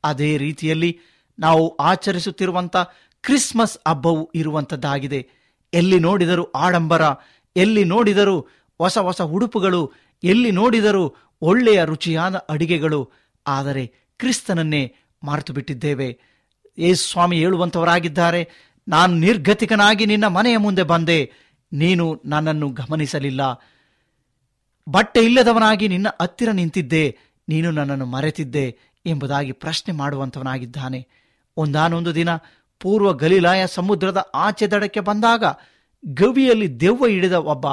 [0.03, 0.91] ಅದೇ ರೀತಿಯಲ್ಲಿ
[1.39, 2.75] ನಾವು ಆಚರಿಸುತ್ತಿರುವಂಥ
[3.23, 5.19] ಕ್ರಿಸ್ಮಸ್ ಹಬ್ಬವು ಇರುವಂಥದ್ದಾಗಿದೆ
[5.73, 7.03] ಎಲ್ಲಿ ನೋಡಿದರೂ ಆಡಂಬರ,
[7.55, 8.37] ಎಲ್ಲಿ ನೋಡಿದರೂ
[8.79, 9.81] ಹೊಸ ಹೊಸ ಉಡುಪುಗಳು,
[10.23, 11.03] ಎಲ್ಲಿ ನೋಡಿದರೂ
[11.41, 13.01] ಒಳ್ಳೆಯ ರುಚಿಯಾದ ಅಡಿಗೆಗಳು.
[13.45, 13.85] ಆದರೆ
[14.19, 14.83] ಕ್ರಿಸ್ತನನ್ನೇ
[15.23, 16.09] ಮರೆತು ಬಿಟ್ಟಿದ್ದೇವೆ
[16.77, 18.41] ಯೇಸು ಸ್ವಾಮಿ ಹೇಳುವಂಥವರಾಗಿದ್ದಾರೆ
[18.87, 21.19] ನಾನು ನಿರ್ಗತಿಕನಾಗಿ ನಿನ್ನ ಮನೆಯ ಮುಂದೆ ಬಂದೆ,
[21.71, 23.41] ನೀನು ನನ್ನನ್ನು ಗಮನಿಸಲಿಲ್ಲ.
[24.87, 27.03] ಬಟ್ಟೆ ಇಲ್ಲದವನಾಗಿ ನಿನ್ನ ಹತ್ತಿರ ನಿಂತಿದ್ದೆ,
[27.47, 28.65] ನೀನು ನನ್ನನ್ನು ಮರೆತಿದ್ದೆ.
[29.05, 31.07] ಎಂಬುದಾಗಿ ಪ್ರಶ್ನೆ ಮಾಡುವಂಥವನಾಗಿದ್ದಾನೆ.
[31.57, 32.29] ಒಂದಾನೊಂದು ದಿನ
[32.79, 35.43] ಪೂರ್ವ ಗಲೀಲಾಯ ಸಮುದ್ರದ ಆಚೆ ದಡಕ್ಕೆ ಬಂದಾಗ
[36.05, 37.65] ಗವಿಯಲ್ಲಿ ದೆವ್ವ ಹಿಡಿದ ಒಬ್ಬ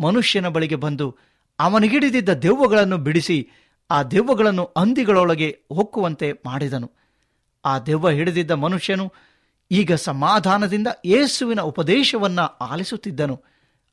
[0.00, 1.16] ಮನುಷ್ಯನ ಬಳಿಗೆ ಬಂದು
[1.58, 3.48] ಅವನಿಗಿಡಿದಿದ್ದ ದೆವ್ವಗಳನ್ನು ಬಿಡಿಸಿ
[3.90, 6.92] ಆ ದೆವ್ವಗಳನ್ನು ಹಂದಿಗಳೊಳಗೆ ಹೊಕ್ಕುವಂತೆ ಮಾಡಿದನು.
[7.64, 9.12] ಆ ದೆವ್ವ ಹಿಡಿದಿದ್ದ ಮನುಷ್ಯನು
[9.70, 13.42] ಈಗ ಸಮಾಧಾನದಿಂದ ಯೇಸುವಿನ ಉಪದೇಶವನ್ನ ಆಲಿಸುತ್ತಿದ್ದನು.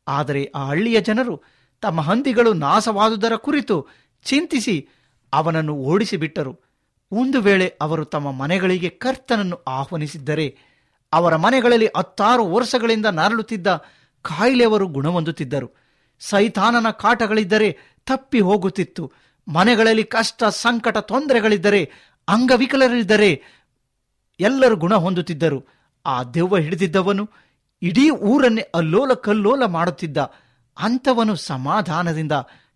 [0.07, 1.41] ಆದರೆ ಆ ಹಳ್ಳಿಯ ಜನರು
[1.81, 3.87] ತಮ್ಮ ಹಂದಿಗಳು ನಾಶವಾದುದರ ಕುರಿತು
[4.23, 4.87] ಚಿಂತಿಸಿ
[5.33, 6.68] ಅವನನ್ನು ಓಡಿಸಿಬಿಟ್ಟರು.
[7.11, 10.57] ಒಂದು ವೇಳೆ ಅವರು ತಮ್ಮ ಮನೆಗಳಿಗೆ ಕರ್ತನನ್ನು ಆಹ್ವಾನಿಸಿದ್ದರೆ,
[11.13, 13.85] ಅವರ ಮನೆಗಳಲ್ಲಿ ಹತ್ತಾರು ವರ್ಷಗಳಿಂದ ನರಳುತ್ತಿದ್ದ
[14.21, 15.71] ಕಾಯಿಲೆಯವರು ಗುಣಹೊಂದುತ್ತಿದ್ದರು.
[16.19, 19.11] ಸೈತಾನನ ಕಾಟಗಳಿದ್ದರೆ ತಪ್ಪಿ ಹೋಗುತ್ತಿತ್ತು.
[19.47, 21.91] ಮನೆಗಳಲ್ಲಿ ಕಷ್ಟ, ಸಂಕಟ, ತೊಂದರೆಗಳಿದ್ದರೆ,
[22.27, 23.43] ಅಂಗವಿಕಲರಿದ್ದರೆ
[24.39, 25.65] ಎಲ್ಲರೂ ಗುಣ ಹೊಂದುತ್ತಿದ್ದರು
[26.05, 27.29] ಆ ದೆವ್ವ ಹಿಡಿದಿದ್ದವನು
[27.81, 30.17] ಇಡೀ ಊರನ್ನೇ ಅಲ್ಲೋಲ ಕಲ್ಲೋಲ ಮಾಡುತ್ತಿದ್ದ.
[30.79, 32.31] ಅಂಥವನು ಸಮಾಧಾನದಿಂದ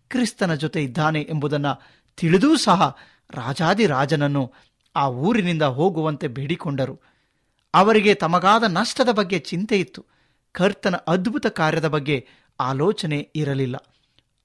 [0.08, 1.82] ಕ್ರಿಸ್ತನ ಜೊತೆ ಇದ್ದಾನೆ ಎಂಬುದನ್ನು
[2.16, 2.96] ತಿಳಿದೂ ಸಹ
[3.34, 4.52] ರಾಜಾದಿರಾಜನನ್ನು
[4.96, 7.00] ಆ ಊರಿನಿಂದ ಹೋಗುವಂತೆ ಬೇಡಿಕೊಂಡರು.
[7.74, 10.06] ಅವರಿಗೆ ತಮಗಾದ ನಷ್ಟದ ಬಗ್ಗೆ ಚಿಂತೆ ಇತ್ತು.
[10.52, 12.26] ಕರ್ತನ ಅದ್ಭುತ ಕಾರ್ಯದ ಬಗ್ಗೆ
[12.60, 13.76] ಆಲೋಚನೆ ಇರಲಿಲ್ಲ.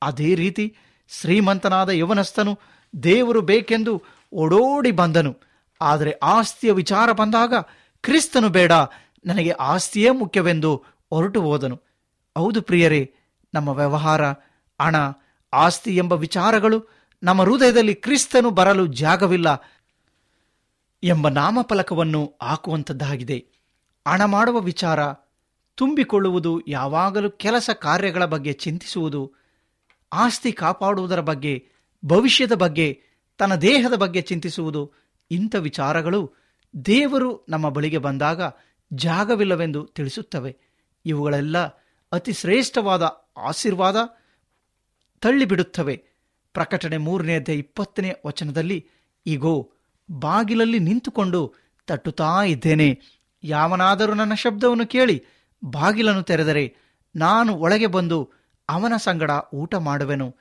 [0.01, 0.75] ಅದೇ ರೀತಿ
[1.09, 2.59] ಶ್ರೀಮಂತನಾದ ಯವನಸ್ಥನು
[3.03, 5.35] ದೇವರು ಬೇಕೆಂದು ಓಡೋಡಿ ಬಂದನು.
[5.81, 7.53] ಆದರೆ ಆಸ್ತಿಯ ವಿಚಾರ ಬಂದಾಗ
[8.01, 8.71] ಕ್ರಿಸ್ತನು ಬೇಡ,
[9.25, 11.81] ನನಗೆ ಆಸ್ತಿಯೇ ಮುಖ್ಯವೆಂದು ಹೊರಟು ಹೋದನು.
[12.37, 13.13] ಹೌದು ಪ್ರಿಯರೇ,
[13.53, 14.23] ನಮ್ಮ ವ್ಯವಹಾರ,
[14.81, 14.95] ಹಣ,
[15.53, 19.69] ಆಸ್ತಿ ಎಂಬ ವಿಚಾರಗಳು ನಮ್ಮ ಹೃದಯದಲ್ಲಿ ಕ್ರಿಸ್ತನು ಬರಲು ಜಾಗವಿಲ್ಲ
[21.03, 23.45] ಎಂಬ ನಾಮಫಲಕವನ್ನು ಹಾಕುವಂಥದ್ದಾಗಿದೆ
[24.07, 24.99] ಹಣ ಮಾಡುವ ವಿಚಾರ,
[25.75, 29.33] ತುಂಬಿಕೊಳ್ಳುವುದು, ಯಾವಾಗಲೂ ಕೆಲಸ ಕಾರ್ಯಗಳ ಬಗ್ಗೆ ಚಿಂತಿಸುವುದು,
[30.13, 31.67] ಆಸ್ತಿ ಕಾಪಾಡುವುದರ ಬಗ್ಗೆ,
[32.05, 33.03] ಭವಿಷ್ಯದ ಬಗ್ಗೆ,
[33.37, 34.91] ತನ್ನ ದೇಹದ ಬಗ್ಗೆ ಚಿಂತಿಸುವುದು,
[35.31, 36.33] ಇಂಥ ವಿಚಾರಗಳು
[36.85, 38.41] ದೇವರು ನಮ್ಮ ಬಳಿಗೆ ಬಂದಾಗ
[38.93, 40.57] ಜಾಗವಿಲ್ಲವೆಂದು ತಿಳಿಸುತ್ತವೆ.
[41.05, 41.57] ಇವುಗಳೆಲ್ಲ
[42.11, 43.01] ಅತಿ ಶ್ರೇಷ್ಠವಾದ
[43.37, 43.95] ಆಶೀರ್ವಾದ
[45.21, 46.08] ತಳ್ಳಿಬಿಡುತ್ತವೆ.
[46.53, 46.97] ಪ್ರಕಟಣೆ
[47.35, 48.87] ಅಧ್ಯಾಯ ಇಪ್ಪತ್ತನೇ ವಚನದಲ್ಲಿ
[49.25, 49.71] ಈಗೋ
[50.11, 51.53] ಬಾಗಿಲಲ್ಲಿ ನಿಂತುಕೊಂಡು
[51.87, 52.99] ತಟ್ಟುತ್ತಾ ಇದ್ದೇನೆ.
[53.43, 55.25] ಯಾವನಾದರೂ ನನ್ನ ಶಬ್ದವನ್ನು ಕೇಳಿ
[55.65, 56.75] ಬಾಗಿಲನ್ನು ತೆರೆದರೆ
[57.15, 58.31] ನಾನು ಒಳಗೆ ಬಂದು
[58.69, 60.35] ಅವನ ಸಂಗಡ ಊಟ ಮಾಡುವೆನು.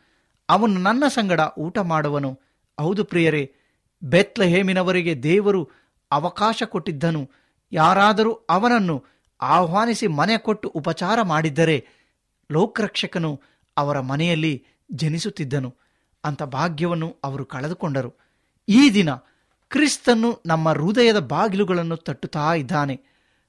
[0.49, 2.41] ಅವನು ನನ್ನ ಸಂಗಡ ಊಟ ಮಾಡುವನು.
[2.81, 3.55] ಹೌದು ಪ್ರಿಯರೇ,
[4.03, 5.71] ಬೆತ್ಲಹೇಮಿನವರಿಗೆ ದೇವರು
[6.11, 7.31] ಅವಕಾಶ ಕೊಟ್ಟಿದ್ದನು.
[7.73, 9.05] ಯಾರಾದರೂ ಅವನನ್ನು
[9.41, 11.87] ಆಹ್ವಾನಿಸಿ ಮನೆ ಕೊಟ್ಟು ಉಪಚಾರ ಮಾಡಿದ್ದರೆ,
[12.53, 13.43] ಲೋಕರಕ್ಷಕನು
[13.77, 15.75] ಅವರ ಮನೆಯಲ್ಲಿ ಜನಿಸುತ್ತಿದ್ದನು.
[16.29, 18.15] ಅಂತ ಭಾಗ್ಯವನ್ನು ಅವರು ಕಳೆದುಕೊಂಡರು.
[18.69, 19.11] ಈ ದಿನ
[19.69, 23.01] ಕ್ರಿಸ್ತನು ನಮ್ಮ ಹೃದಯದ ಬಾಗಿಲುಗಳನ್ನು ತಟ್ಟುತ್ತಾ ಇದ್ದಾನೆ.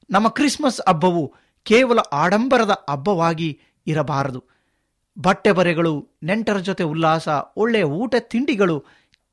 [0.10, 4.44] ನಮ್ಮ ಕ್ರಿಸ್ಮಸ್ ಹಬ್ಬವು ಕೇವಲ ಆಡಂಬರದ ಹಬ್ಬವಾಗಿ ಇರಬಾರದು.
[5.20, 8.86] ಬಟ್ಟೆ ಬರೆಗಳು, ನೆಂಟರ ಜೊತೆ ಉಲ್ಲಾಸ, ಒಳ್ಳೆಯ ಊಟ ತಿಂಡಿಗಳು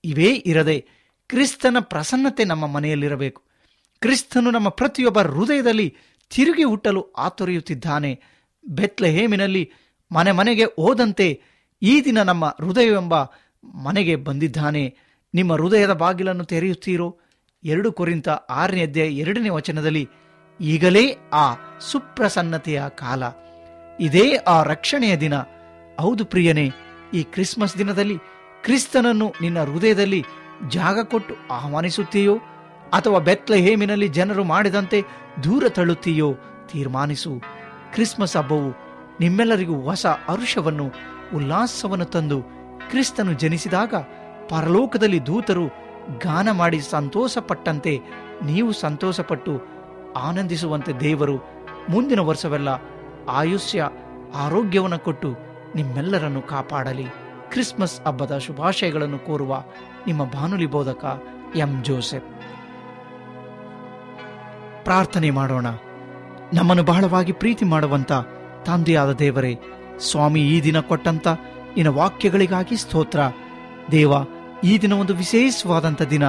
[0.04, 0.86] ಇವೇ ಇರದೆ
[1.28, 3.42] ಕ್ರಿಸ್ತನ ಪ್ರಸನ್ನತೆ ನಮ್ಮ ಮನೆಯಲ್ಲಿರಬೇಕು.
[4.00, 5.94] ಕ್ರಿಸ್ತನು ನಮ್ಮ ಪ್ರತಿಯೊಬ್ಬ ಹೃದಯದಲ್ಲಿ
[6.30, 8.20] ತಿರುಗಿ ಹುಟ್ಟಲು ಆತೊರೆಯುತ್ತಿದ್ದಾನೆ.
[8.68, 9.70] ಬೆತ್ಲೆಹೇಮಿನಲ್ಲಿ
[10.12, 11.42] ಮನೆ ಮನೆಗೆ ಹೋದಂತೆ
[11.82, 13.22] ಈ ದಿನ ನಮ್ಮ ಹೃದಯವೆಂಬ
[13.64, 14.96] ಮನೆಗೆ ಬಂದಿದ್ದಾನೆ.
[15.34, 17.18] ನಿಮ್ಮ ಹೃದಯದ ಬಾಗಿಲನ್ನು ತೆರೆಯುತ್ತೀರೋ?
[17.64, 20.08] ಎರಡು ಕುರಿತ ಆರನೇ ಅಧ್ಯಾಯ ಎರಡನೇ ವಚನದಲ್ಲಿ,
[20.60, 23.22] ಈಗಲೇ ಆ ಸುಪ್ರಸನ್ನತೆಯ ಕಾಲ.
[24.00, 25.34] ಇದೇ ಆ ರಕ್ಷಣೆಯ ದಿನ.
[26.00, 26.72] ಹೌದು ಪ್ರಿಯನೇ,
[27.14, 28.18] ಈ ಕ್ರಿಸ್ಮಸ್ ದಿನದಲ್ಲಿ
[28.64, 30.24] ಕ್ರಿಸ್ತನನ್ನು ನಿನ್ನ ಹೃದಯದಲ್ಲಿ
[30.68, 32.36] ಜಾಗ ಕೊಟ್ಟು ಆಹ್ವಾನಿಸುತ್ತೀಯೋ?
[32.92, 35.02] ಅಥವಾ ಬೆತ್ಲೆಹೇಮಿನಲ್ಲಿ ಜನರು ಮಾಡಿದಂತೆ
[35.44, 36.34] ದೂರ ತಳ್ಳುತ್ತೀಯೋ?
[36.72, 37.42] ತೀರ್ಮಾನಿಸು.
[37.92, 38.74] ಕ್ರಿಸ್ಮಸ್ ಹಬ್ಬವು
[39.20, 42.42] ನಿಮ್ಮೆಲ್ಲರಿಗೂ ಹೊಸ ಹರುಷವನ್ನು ಉಲ್ಲಾಸವನ್ನು ತಂದು
[42.90, 43.94] ಕ್ರಿಸ್ತನು ಜನಿಸಿದಾಗ
[44.48, 45.66] ಪರಲೋಕದಲ್ಲಿ ದೂತರು
[46.24, 48.00] ಗಾನ ಮಾಡಿ ಸಂತೋಷಪಟ್ಟಂತೆ
[48.44, 49.60] ನೀವು ಸಂತೋಷಪಟ್ಟು
[50.16, 51.36] ಆನಂದಿಸುವಂತೆ ದೇವರು
[51.88, 52.68] ಮುಂದಿನ ವರ್ಷವೆಲ್ಲ
[53.28, 53.90] ಆಯುಷ್ಯ,
[54.34, 55.34] ಆರೋಗ್ಯವನ್ನು ಕೊಟ್ಟು
[55.74, 57.06] ನಿಮ್ಮೆಲ್ಲರನ್ನು ಕಾಪಾಡಲಿ.
[57.50, 59.64] ಕ್ರಿಸ್ಮಸ್ ಹಬ್ಬದ ಶುಭಾಶಯಗಳನ್ನು ಕೋರುವ
[60.06, 61.22] ನಿಮ್ಮ ಬಾನುಲಿ ಬೋಧಕ
[61.56, 61.84] ಎಂ.
[61.84, 62.24] ಜೋಸೆಫ್.
[64.84, 65.66] ಪ್ರಾರ್ಥನೆ ಮಾಡೋಣ.
[66.54, 68.12] ನಮ್ಮನ್ನು ಬಹಳವಾಗಿ ಪ್ರೀತಿ ಮಾಡುವಂತ
[68.64, 69.58] ತಂದೆಯಾದ ದೇವರೇ
[70.00, 73.20] ಸ್ವಾಮಿ ಈ ದಿನ ಕೊಟ್ಟಂತ ನಿನ್ನ ವಾಕ್ಯಗಳಿಗಾಗಿ ಸ್ತೋತ್ರ.
[73.90, 74.12] ದೇವ,
[74.64, 76.22] ಈ ದಿನ ಒಂದು ವಿಶೇಷವಾದಂಥ ದಿನ.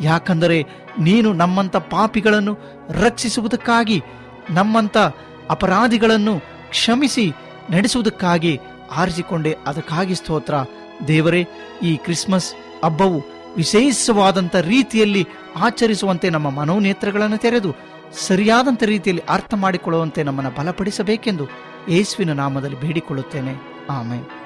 [0.00, 0.62] ಯಾಕಂದರೆ
[0.98, 2.58] ನೀನು ನಮ್ಮಂಥ ಪಾಪಿಗಳನ್ನು
[2.90, 4.02] ರಕ್ಷಿಸುವುದಕ್ಕಾಗಿ
[4.50, 4.96] ನಮ್ಮಂಥ
[5.50, 7.32] ಅಪರಾಧಿಗಳನ್ನು ಕ್ಷಮಿಸಿ
[7.70, 8.60] ನಡೆಸುವುದಕ್ಕಾಗಿ
[8.96, 10.54] ಆರಿಸಿಕೊಂಡೆ ಅದಕ್ಕಾಗಿ ಸ್ತೋತ್ರ.
[11.08, 11.48] ದೇವರೇ,
[11.82, 12.54] ಈ ಕ್ರಿಸ್ಮಸ್
[12.84, 13.22] ಹಬ್ಬವು
[13.56, 17.74] ವಿಶೇಷವಾದಂಥ ರೀತಿಯಲ್ಲಿ ಆಚರಿಸುವಂತೆ ನಮ್ಮ ಮನೋನೇತ್ರಗಳನ್ನು ತೆರೆದು
[18.26, 23.56] ಸರಿಯಾದಂಥ ರೀತಿಯಲ್ಲಿ ಅರ್ಥ ಮಾಡಿಕೊಳ್ಳುವಂತೆ ನಮ್ಮನ್ನು ಬಲಪಡಿಸಬೇಕೆಂದು ಯೇಸುವಿನ ನಾಮದಲ್ಲಿ ಬೇಡಿಕೊಳ್ಳುತ್ತೇನೆ.
[23.90, 24.39] ಆಮೇಲೆ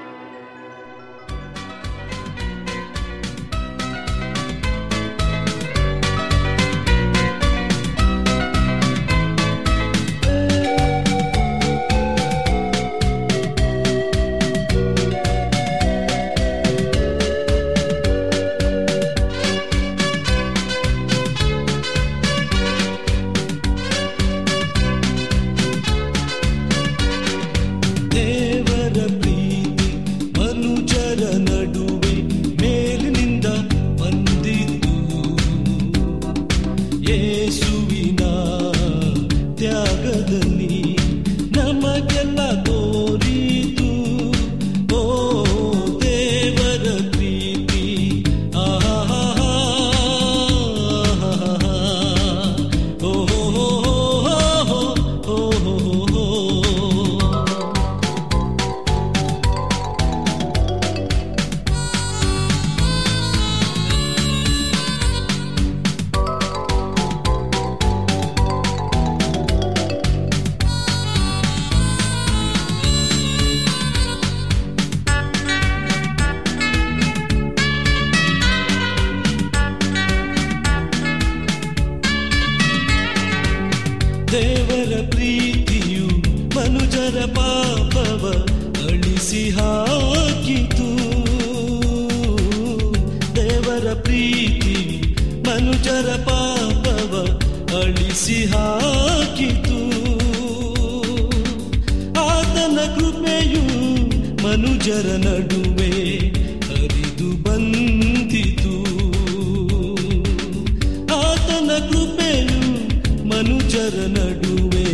[113.45, 114.85] ಮನುಜರ ನಡುವೆ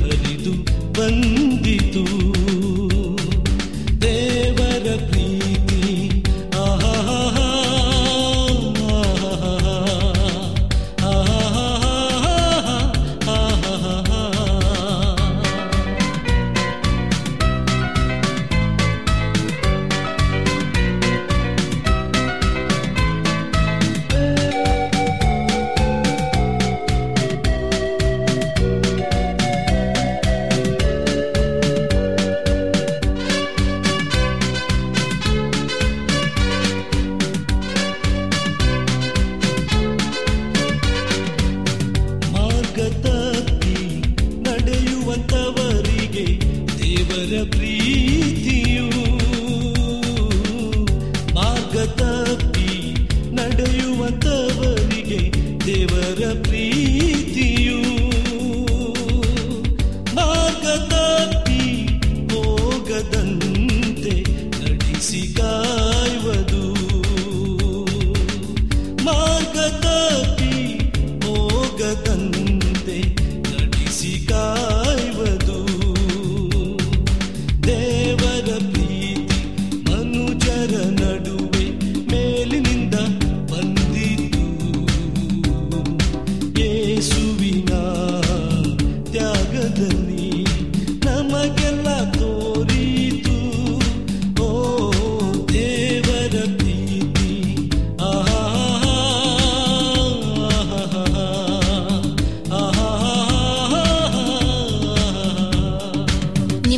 [0.00, 0.52] ಹರಿದು
[0.92, 2.02] ಬಂದಿತು.